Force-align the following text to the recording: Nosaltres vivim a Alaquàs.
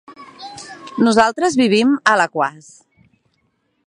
Nosaltres 1.07 1.59
vivim 1.61 1.93
a 1.97 2.01
Alaquàs. 2.15 2.71